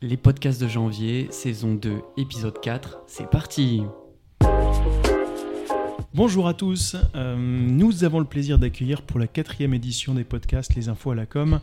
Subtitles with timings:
[0.00, 3.82] Les podcasts de janvier, saison 2, épisode 4, c'est parti
[6.14, 10.76] Bonjour à tous, euh, nous avons le plaisir d'accueillir pour la quatrième édition des podcasts
[10.76, 11.58] Les Infos à la Com,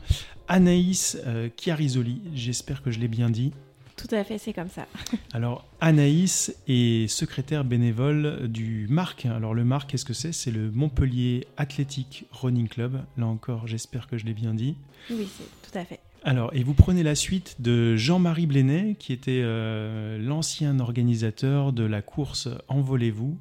[0.50, 3.54] Anaïs euh, Chiarisoli, j'espère que je l'ai bien dit.
[3.96, 4.86] Tout à fait, c'est comme ça.
[5.34, 9.28] Alors Anaïs est secrétaire bénévole du MARC.
[9.28, 10.34] Alors le MARC, qu'est-ce que c'est?
[10.34, 13.02] C'est le Montpellier Athletic Running Club.
[13.18, 14.76] Là encore, j'espère que je l'ai bien dit.
[15.10, 15.95] Oui, c'est tout à fait.
[16.28, 21.84] Alors, et vous prenez la suite de Jean-Marie Blénet, qui était euh, l'ancien organisateur de
[21.84, 23.38] la course Envolez-vous.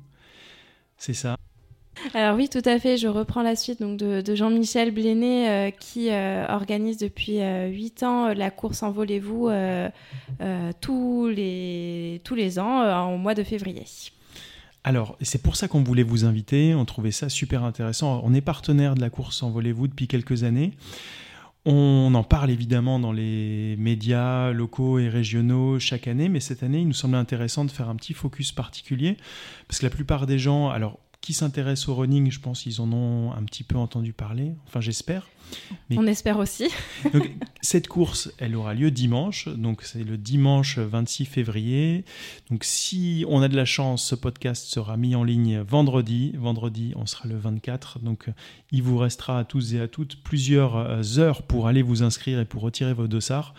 [0.98, 1.38] C'est ça?
[2.12, 2.98] Alors oui, tout à fait.
[2.98, 7.38] Je reprends la suite donc, de, Jean-Michel Blénet euh, qui euh, organise depuis
[7.70, 9.48] huit ans la course Envolez-vous
[10.82, 13.84] tous, les, tous les ans au mois de février.
[14.86, 16.74] Alors, c'est pour ça qu'on voulait vous inviter.
[16.74, 18.20] On trouvait ça super intéressant.
[18.24, 20.74] On est partenaire de la course Envolez-vous depuis quelques années.
[21.66, 26.80] On en parle évidemment dans les médias locaux et régionaux chaque année, mais cette année,
[26.80, 29.16] il nous semblait intéressant de faire un petit focus particulier,
[29.66, 32.92] parce que la plupart des gens, alors qui s'intéressent au running, je pense qu'ils en
[32.92, 35.26] ont un petit peu entendu parler, enfin j'espère.
[35.90, 36.68] On espère aussi.
[37.14, 37.30] donc,
[37.62, 42.04] cette course, elle aura lieu dimanche, donc c'est le dimanche 26 février.
[42.50, 46.32] Donc si on a de la chance, ce podcast sera mis en ligne vendredi.
[46.36, 48.26] Vendredi, on sera le 24, donc
[48.70, 52.38] il vous restera à tous et à toutes plusieurs euh, heures pour aller vous inscrire
[52.38, 53.54] et pour retirer vos dossards.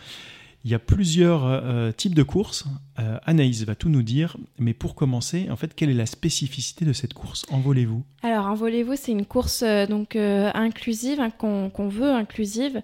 [0.65, 2.65] Il y a plusieurs euh, types de courses.
[2.97, 4.35] Euh, Anaïs va tout nous dire.
[4.57, 7.45] Mais pour commencer, en fait, quelle est la spécificité de cette course?
[7.51, 12.81] Envolez-vous Alors, Envolez-vous, c'est une course euh, donc inclusive, hein, qu'on veut inclusive.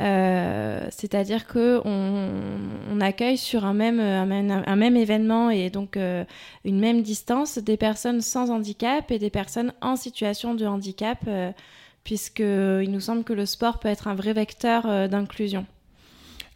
[0.00, 7.58] C'est-à-dire que on, accueille sur un même, un même, événement et donc une même distance
[7.58, 11.18] des personnes sans handicap et des personnes en situation de handicap,
[12.02, 15.66] puisqu'il nous semble que le sport peut être un vrai vecteur d'inclusion.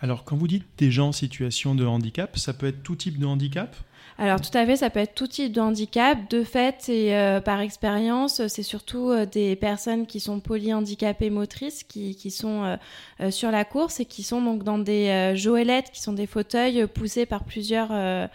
[0.04, 3.18] Alors, quand vous dites des gens en situation de handicap, ça peut être tout type
[3.18, 3.74] de handicap?
[4.18, 6.28] Alors tout à fait, ça peut être tout type de handicap.
[6.28, 11.84] De fait et euh, par expérience, c'est surtout euh, des personnes qui sont polyhandicapées motrices,
[11.84, 12.76] qui, sont
[13.22, 16.86] euh, sur la course et qui sont donc dans des joëlettes, qui sont des fauteuils
[16.86, 18.28] poussés par plusieurs,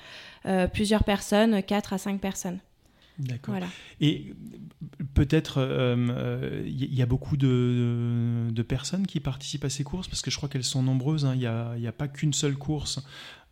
[0.74, 2.58] plusieurs personnes, 4 à 5 personnes.
[3.20, 3.56] D'accord.
[4.00, 4.34] Et
[5.14, 10.22] peut-être il euh, euh, y, a beaucoup de, personnes qui participent à ces courses parce
[10.22, 11.26] que je crois qu'elles sont nombreuses.
[11.26, 11.34] Hein.
[11.36, 11.40] Il
[11.82, 13.00] n'y a, pas qu'une seule course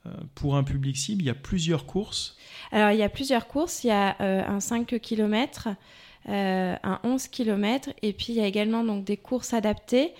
[0.06, 1.22] euh, pour un public cible.
[1.24, 2.38] Il y a plusieurs courses.
[2.72, 3.84] Alors il y a plusieurs courses.
[3.84, 5.70] Il y a un 5 km.
[6.28, 10.14] un 11 km et puis il y a également donc des courses adaptées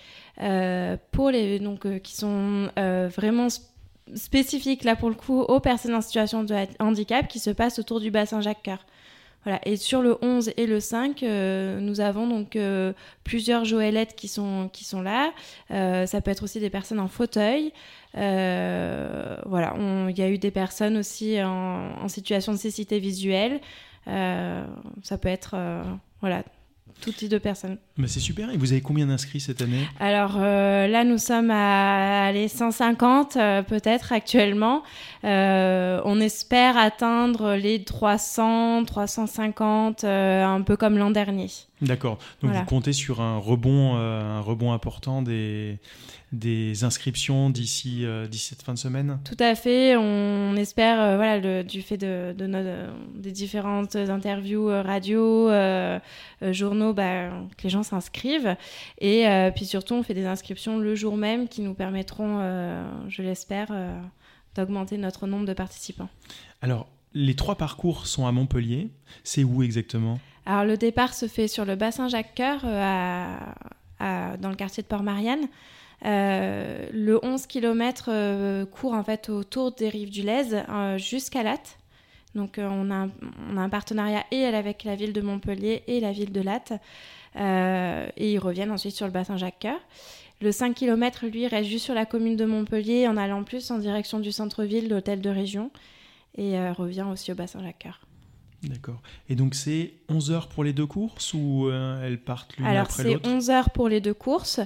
[1.12, 3.48] pour les donc qui sont vraiment
[4.16, 8.00] spécifiques là pour le coup aux personnes en situation de handicap qui se passent autour
[8.00, 8.86] du bassin Jacques-Cœur.
[9.66, 12.94] Et sur le 11 et le 5, euh, nous avons donc euh,
[13.24, 15.32] plusieurs joëlettes qui sont, qui sont là.
[15.72, 17.72] Euh, ça peut être aussi des personnes en fauteuil.
[18.14, 19.76] voilà,
[20.10, 23.62] il y a eu des personnes aussi en, en situation de cécité visuelle.
[24.06, 25.56] ça peut être
[26.22, 26.44] voilà,
[27.02, 27.78] tout type de personnes.
[27.98, 28.50] Mais c'est super.
[28.52, 29.88] Et vous avez combien d'inscrits cette année?
[30.00, 34.84] Alors euh, là, nous sommes à les 150 euh, peut-être actuellement.
[35.24, 41.50] Euh, on espère atteindre les 300, 350, un peu comme l'an dernier.
[41.82, 42.18] D'accord.
[42.42, 45.80] Donc vous comptez sur un rebond, un rebond important des
[46.34, 49.20] des inscriptions d'ici euh, d'ici cette fin de semaine?
[49.24, 49.96] Tout à fait.
[49.96, 52.48] On espère, euh, voilà, le, du fait de, de
[53.16, 55.50] des différentes interviews euh, radio,
[56.52, 58.56] journaux, bah, que les gens s'inscrivent.
[59.00, 62.40] Et puis surtout, on fait des inscriptions le jour même qui nous permettront,
[63.08, 63.68] je l'espère,
[64.56, 66.10] d'augmenter notre nombre de participants.
[66.62, 68.90] Alors, les trois parcours sont à Montpellier.
[69.24, 70.20] C'est où exactement?
[70.48, 72.62] Alors, le départ se fait sur le bassin Jacques-Cœur,
[74.00, 75.48] dans le quartier de Port-Marianne.
[76.06, 81.44] Euh, le 11 km euh, court en fait autour des rives du Lez euh, jusqu'à
[81.44, 81.78] Latte.
[82.36, 83.12] Donc on a, un,
[83.52, 86.74] on, a un, partenariat et avec la ville de Montpellier et la ville de Latte.
[87.36, 89.80] et ils reviennent ensuite sur le bassin Jacques-Cœur.
[90.40, 93.80] Le 5 km, lui, reste juste sur la commune de Montpellier en allant plus en
[93.80, 95.72] direction du centre-ville, l'hôtel de région.
[96.38, 98.07] Et revient aussi au bassin Jacques-Cœur.
[98.64, 99.02] D'accord.
[99.30, 103.04] Et donc c'est 11 heures pour les deux courses ou euh, elles partent l'une après
[103.04, 103.10] l'autre?
[103.10, 104.60] Alors c'est 11 heures pour les deux courses.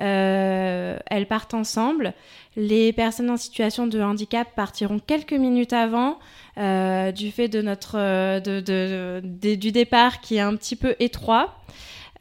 [0.00, 2.12] Euh, elles partent ensemble.
[2.56, 6.18] Les personnes en situation de handicap partiront quelques minutes avant
[6.58, 7.96] euh, du fait de notre,
[8.40, 9.22] de,
[9.54, 11.56] du départ qui est un petit peu étroit.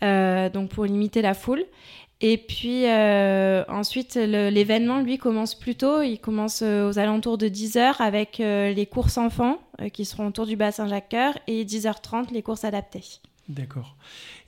[0.01, 1.65] donc pour limiter la foule.
[2.19, 6.01] Et puis euh, ensuite, l'événement, lui, commence plus tôt.
[6.01, 9.59] Il commence euh, aux alentours de 10h avec euh, les courses enfants
[9.93, 13.03] qui seront autour du bassin Jacques-Cœur et 10h30 les courses adaptées.
[13.49, 13.95] D'accord.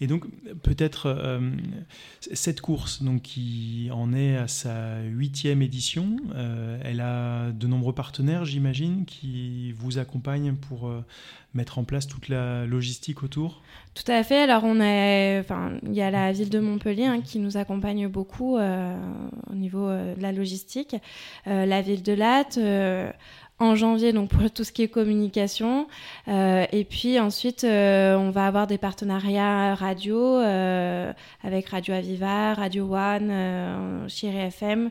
[0.02, 0.26] Et donc
[0.62, 1.40] peut-être euh,
[2.20, 7.94] cette course, donc qui en est à sa huitième édition, euh, elle a de nombreux
[7.94, 11.02] partenaires, j'imagine, qui vous accompagnent pour euh,
[11.54, 13.62] mettre en place toute la logistique autour?
[13.96, 14.42] Tout à fait.
[14.42, 19.88] Alors il y a la ville de Montpellier hein, qui nous accompagne beaucoup au niveau
[19.90, 20.96] de la logistique,
[21.46, 22.60] la ville de Latte
[23.60, 25.88] en janvier, donc pour tout ce qui est communication.
[26.28, 31.12] Euh, et puis ensuite, euh, on va avoir des partenariats radio euh,
[31.44, 34.90] avec Radio Aviva, Radio One, Chéri FM.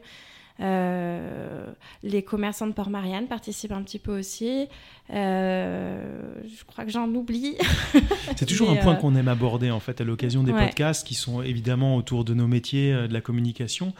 [2.03, 4.69] les commerçants de Port-Marianne participent un petit peu aussi.
[5.09, 7.57] je crois que j'en oublie.
[8.37, 11.41] C'est toujours un point qu'on aime aborder en fait à l'occasion des podcasts qui sont
[11.41, 13.95] évidemment autour de nos métiers de la communication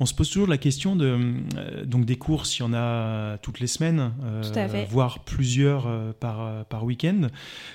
[0.00, 1.16] on se pose toujours la question de
[1.56, 6.12] euh, donc des courses, il y en a toutes les semaines, euh, voire plusieurs euh,
[6.12, 7.28] par, par week-end.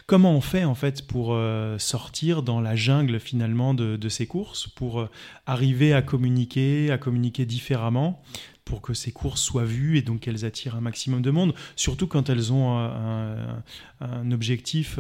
[0.06, 1.38] Comment on fait en fait pour
[1.78, 5.08] sortir dans la jungle finalement de, de ces courses, pour
[5.46, 8.22] arriver à communiquer, à communiquer différemment
[8.66, 12.06] pour que ces courses soient vues et donc qu'elles attirent un maximum de monde, surtout
[12.06, 15.00] quand elles ont un, objectif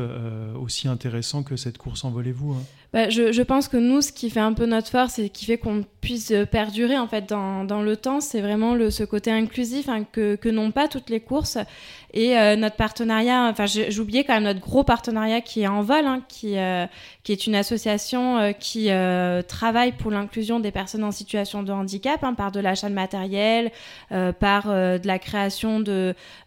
[0.59, 2.53] aussi intéressant que cette course en volez-vous.
[2.53, 2.63] Hein?
[2.91, 5.59] Bah, je, pense que nous, ce qui fait un peu notre force et qui fait
[5.59, 10.49] qu'on puisse perdurer en fait dans, le temps, c'est vraiment ce côté inclusif hein, que,
[10.49, 11.59] n'ont pas toutes les courses.
[12.15, 16.05] Et euh, notre partenariat, enfin j'oubliais quand même notre gros partenariat qui est en vol,
[16.07, 16.87] hein, qui, euh,
[17.23, 18.89] qui est une association euh, qui
[19.47, 23.71] travaille pour l'inclusion des personnes en situation de handicap hein, par de l'achat de matériel,
[24.09, 25.79] par de la création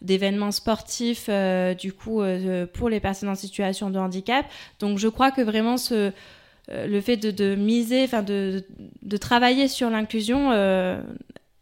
[0.00, 1.30] d'événements sportifs
[1.78, 2.22] du coup
[2.72, 4.44] pour les personnes en situation de handicap.
[4.80, 6.10] Donc je crois que vraiment ce euh,
[6.68, 8.64] le fait de, miser, enfin de,
[9.02, 11.00] de, travailler sur l'inclusion euh,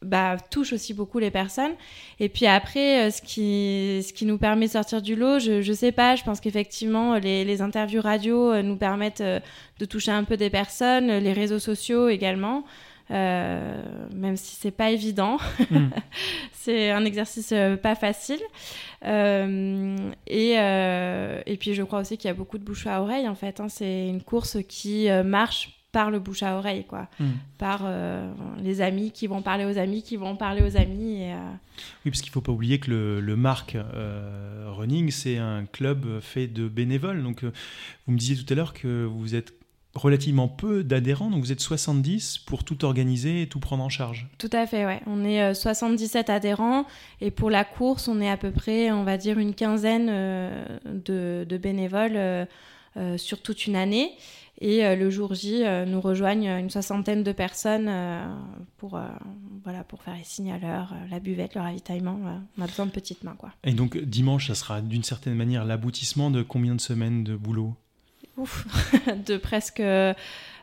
[0.02, 1.73] bah, touche aussi beaucoup les personnes.
[2.19, 5.67] Et puis après, euh, ce, qui, ce qui nous permet de sortir du lot, je
[5.67, 10.25] ne sais pas, je pense qu'effectivement, les, les, interviews radio nous permettent de toucher un
[10.25, 12.64] peu des personnes, les réseaux sociaux également.
[13.11, 13.83] Euh,
[14.15, 15.39] même si c'est pas évident.
[15.71, 15.89] Mm.
[16.53, 18.41] c'est un exercice euh, pas facile.
[19.05, 19.97] Euh,
[20.27, 23.35] et, et puis je crois aussi qu'il y a beaucoup de bouche à oreille en
[23.35, 23.61] fait.
[23.61, 23.69] Hein.
[23.69, 27.09] C'est une course qui marche par le bouche à oreille, quoi.
[27.19, 27.27] Mm.
[27.59, 27.91] Par
[28.62, 31.25] les amis qui vont parler aux amis, qui vont parler aux amis.
[32.05, 33.77] Oui, parce qu'il ne faut pas oublier que le, le Marc
[34.67, 37.25] Running, c'est un club fait de bénévoles.
[37.25, 39.60] Donc, vous me disiez tout à l'heure que vous êtes
[39.95, 44.29] relativement peu d'adhérents, donc vous êtes 70 pour tout organiser et tout prendre en charge.
[44.39, 45.01] Tout à fait, ouais.
[45.07, 46.85] On est 77 euh, adhérents
[47.21, 50.79] et pour la course, on est à peu près, on va dire, une quinzaine euh,
[50.85, 52.47] de, bénévoles euh,
[53.17, 54.13] sur toute une année.
[54.63, 57.91] Et le jour J, nous rejoignent une soixantaine de personnes
[58.77, 59.01] pour,
[59.65, 62.21] voilà, pour faire les signaleurs, la buvette, le ravitaillement.
[62.59, 63.37] on a besoin de petites mains.
[63.39, 63.53] Quoi.
[63.65, 67.75] Et donc dimanche, ça sera d'une certaine manière l'aboutissement de combien de semaines de boulot?
[69.27, 70.15] de presque, euh,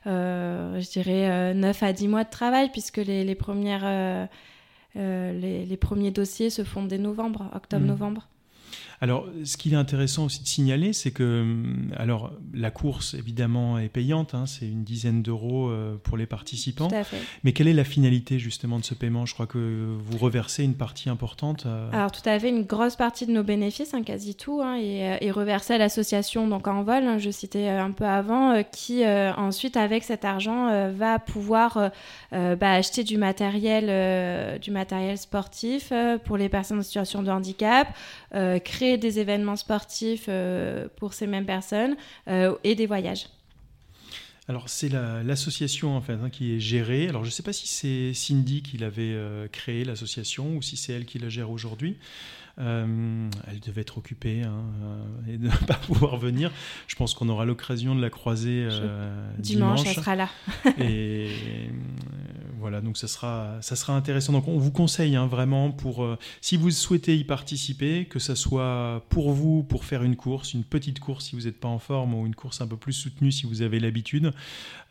[0.06, 4.26] je dirais, 9 euh, à 10 mois de travail, puisque les, premières, euh,
[4.96, 8.28] les, premiers dossiers se font dès novembre, octobre-novembre.
[9.00, 13.78] Alors, ce qu'il est intéressant aussi de signaler, c'est que hum, alors la course évidemment
[13.78, 16.90] est payante, hein, c'est une dizaine d'euros euh, pour les participants.
[17.44, 19.26] Mais quelle est la finalité justement de ce paiement?
[19.26, 21.66] Je crois que vous reversez une partie importante.
[21.68, 24.78] Euh, alors tout à fait, une grosse partie de nos bénéfices, hein, quasi tout, hein,
[24.78, 27.20] est, est, reversé à l'association donc en vol.
[27.20, 31.92] je citais un peu avant, euh, qui ensuite avec cet argent va pouvoir
[32.32, 35.92] bah, acheter du matériel, du matériel sportif
[36.26, 37.88] pour les personnes en situation de handicap,
[38.64, 41.98] créer des événements sportifs euh, pour ces mêmes personnes
[42.30, 43.28] euh, et des voyages.
[44.50, 47.10] Alors c'est l'association en fait hein, qui est gérée.
[47.10, 50.78] Alors je ne sais pas si c'est Cindy qui l'avait euh, créée l'association ou si
[50.78, 51.98] c'est elle qui la gère aujourd'hui.
[52.60, 56.52] Euh, elle devait être occupée hein, euh, et ne pas pouvoir venir.
[56.88, 60.30] Je pense qu'on aura l'occasion de la croiser euh, dimanche, Elle sera là.
[60.80, 61.30] et
[62.60, 64.34] voilà, donc ça sera, ça sera intéressant.
[64.34, 66.06] Donc on vous conseille hein, vraiment pour,
[66.42, 70.64] si vous souhaitez y participer, que ce soit pour vous, pour faire une course, une
[70.64, 73.32] petite course si vous n'êtes pas en forme ou une course un peu plus soutenue
[73.32, 74.34] si vous avez l'habitude.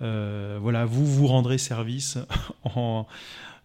[0.00, 2.18] voilà, vous vous rendrez service
[2.64, 3.06] en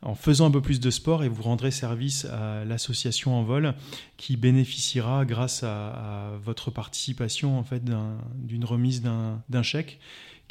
[0.02, 3.76] en faisant un peu plus de sport et vous rendrez service à l'association en vol
[4.18, 10.00] qui bénéficiera grâce à, votre participation en fait d'une remise d'un chèque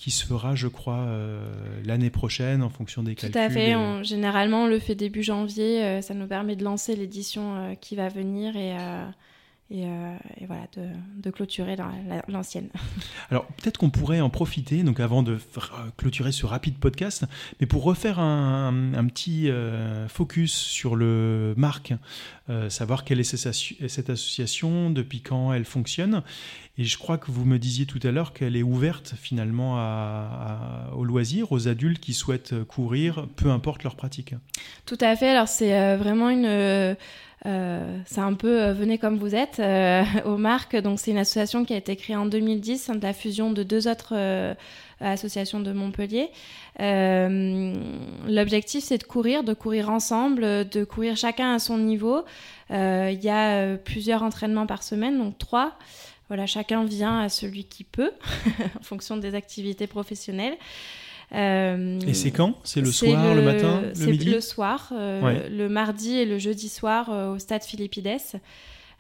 [0.00, 1.44] qui se fera, je crois, euh,
[1.84, 3.32] l'année prochaine en fonction des calculs.
[3.32, 3.76] Tout à fait.
[4.02, 5.84] généralement, on le fait début janvier.
[5.84, 8.74] Euh, ça nous permet de lancer l'édition euh, qui va venir et,
[9.70, 9.86] et,
[10.46, 10.66] voilà,
[11.22, 11.76] de, clôturer
[12.28, 12.68] l'ancienne.
[13.30, 15.38] Alors peut-être qu'on pourrait en profiter, donc avant de
[15.96, 17.24] clôturer ce rapide podcast,
[17.60, 18.72] mais pour refaire un,
[19.06, 19.50] petit
[20.08, 21.94] focus sur le Marc,
[22.68, 26.22] savoir quelle est cette association, depuis quand elle fonctionne,
[26.80, 30.90] et je crois que vous me disiez tout à l'heure qu'elle est ouverte finalement à,
[30.96, 34.34] au loisir, aux adultes qui souhaitent courir, peu importe leur pratique.
[34.86, 35.28] Tout à fait.
[35.28, 36.96] Alors c'est euh, vraiment une...
[37.46, 39.60] Euh, c'est un peu euh, venez comme vous êtes
[40.26, 40.76] au Marc.
[40.76, 43.88] Donc c'est une association qui a été créée en 2010, de la fusion de deux
[43.88, 44.14] autres
[45.00, 46.30] associations de Montpellier.
[46.78, 52.24] L'objectif c'est de courir, de courir ensemble, de courir chacun à son niveau.
[52.70, 55.78] Il y a plusieurs entraînements par semaine, donc trois.
[56.28, 58.12] Voilà, chacun vient à celui qui peut,
[58.78, 60.56] en fonction des activités professionnelles.
[61.32, 62.54] Euh, et c'est quand?
[62.64, 64.30] C'est le soir, le, matin, le midi?
[64.30, 68.40] le soir, euh, le mardi et le jeudi soir euh, au stade Philippides.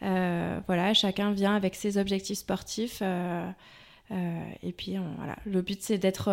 [0.00, 3.02] voilà, chacun vient avec ses objectifs sportifs.
[3.02, 6.30] et puis voilà, le but c'est d'être,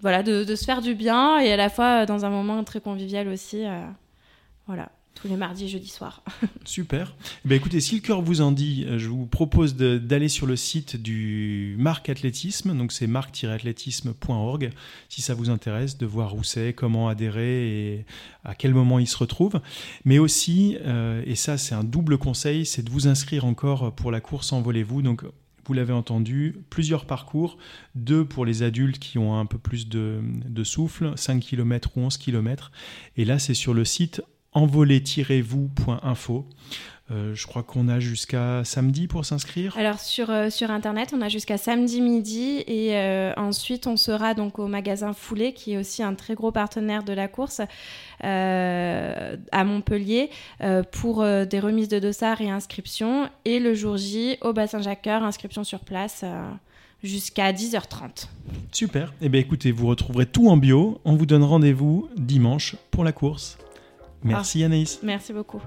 [0.00, 2.80] voilà, de, de, se faire du bien et à la fois dans un moment très
[2.80, 3.64] convivial aussi.
[4.66, 6.22] voilà tous les mardis et jeudis soirs.
[6.64, 7.14] Super.
[7.44, 10.46] Eh ben, écoutez, si le cœur vous en dit, euh, je vous propose d'aller sur
[10.46, 14.70] le site du Marc Athlétisme, donc c'est marc-athlétisme.org,
[15.08, 18.04] si ça vous intéresse, de voir où c'est, comment adhérer et
[18.44, 19.60] à quel moment il se retrouve.
[20.04, 24.10] Mais aussi, euh, et ça c'est un double conseil, c'est de vous inscrire encore pour
[24.10, 25.02] la course Envolez-vous.
[25.02, 25.24] Donc
[25.66, 27.58] vous l'avez entendu, plusieurs parcours,
[27.94, 32.00] deux pour les adultes qui ont un peu plus de, de souffle, 5 km ou
[32.00, 32.72] 11 km.
[33.18, 34.22] Et là, c'est sur le site
[34.52, 36.46] envolé-vous.info.
[37.10, 39.74] Euh, je crois qu'on a jusqu'à samedi pour s'inscrire.
[39.78, 44.34] Alors sur, euh, sur Internet, on a jusqu'à samedi midi et euh, ensuite on sera
[44.34, 47.62] donc au magasin Foulé qui est aussi un très gros partenaire de la course
[48.20, 50.28] à Montpellier
[50.90, 55.62] pour des remises de dossards et inscriptions et le jour J au bassin Jacques-Cœur, inscription
[55.62, 56.24] sur place
[57.02, 58.26] jusqu'à 10h30.
[58.72, 59.14] Super.
[59.22, 61.00] Eh bien écoutez, vous retrouverez tout en bio.
[61.04, 63.56] On vous donne rendez-vous dimanche pour la course.
[64.24, 65.00] Merci ah, Anaïs.
[65.02, 65.60] Merci beaucoup.